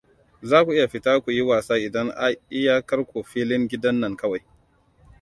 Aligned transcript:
Za 0.49 0.57
ku 0.65 0.69
iya 0.77 0.91
fita 0.93 1.11
ku 1.23 1.29
yi 1.35 1.43
wasa 1.49 1.73
idan 1.87 2.07
iyakar 2.59 2.99
ku 3.09 3.17
filin 3.31 3.63
gidan 3.71 3.97
nan 4.01 4.13
kawai. 4.21 4.43